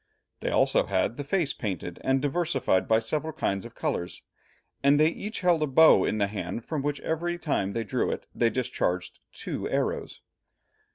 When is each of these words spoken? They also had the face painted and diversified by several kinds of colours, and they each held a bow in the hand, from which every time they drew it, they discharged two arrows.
They 0.39 0.49
also 0.49 0.87
had 0.87 1.15
the 1.15 1.23
face 1.23 1.53
painted 1.53 1.99
and 2.03 2.23
diversified 2.23 2.87
by 2.87 2.97
several 2.97 3.33
kinds 3.33 3.65
of 3.65 3.75
colours, 3.75 4.23
and 4.81 4.99
they 4.99 5.09
each 5.09 5.41
held 5.41 5.61
a 5.61 5.67
bow 5.67 6.05
in 6.05 6.17
the 6.17 6.25
hand, 6.25 6.65
from 6.65 6.81
which 6.81 6.99
every 7.01 7.37
time 7.37 7.73
they 7.73 7.83
drew 7.83 8.09
it, 8.09 8.25
they 8.33 8.49
discharged 8.49 9.19
two 9.31 9.69
arrows. 9.69 10.21